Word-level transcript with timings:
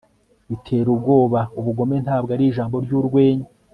biterabwoba, 0.49 1.39
ubugome, 1.59 1.95
ntabwo 2.05 2.29
ari 2.35 2.43
ijambo 2.47 2.75
ryurwenya 2.85 3.47